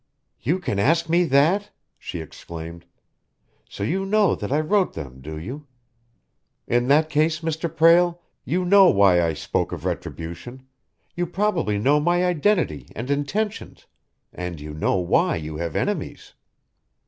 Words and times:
"You 0.41 0.57
can 0.57 0.79
ask 0.79 1.09
me 1.09 1.25
that!" 1.25 1.69
she 1.99 2.21
exclaimed. 2.21 2.85
"So 3.69 3.83
you 3.83 4.03
know 4.03 4.33
that 4.33 4.51
I 4.51 4.59
wrote 4.59 4.93
them, 4.93 5.21
do 5.21 5.37
you? 5.37 5.67
In 6.67 6.87
that 6.87 7.07
case, 7.07 7.41
Mr. 7.41 7.69
Prale, 7.71 8.19
you 8.43 8.65
know 8.65 8.89
why 8.89 9.21
I 9.23 9.33
spoke 9.33 9.71
of 9.71 9.85
retribution, 9.85 10.63
you 11.13 11.27
probably 11.27 11.77
know 11.77 11.99
my 11.99 12.25
identity 12.25 12.87
and 12.95 13.11
intentions, 13.11 13.85
and 14.33 14.59
you 14.59 14.73
know 14.73 14.95
why 14.95 15.35
you 15.35 15.57
have 15.57 15.75
enemies!" 15.75 16.33